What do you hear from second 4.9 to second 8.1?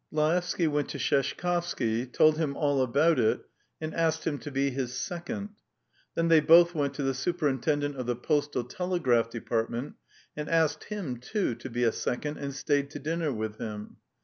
second; then they both went to the superintendent of